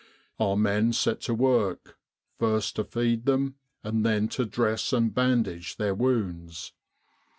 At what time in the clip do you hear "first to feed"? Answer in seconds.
2.39-3.27